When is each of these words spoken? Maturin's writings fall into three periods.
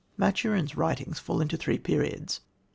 Maturin's 0.17 0.75
writings 0.75 1.19
fall 1.19 1.41
into 1.41 1.55
three 1.57 1.77
periods. 1.77 2.41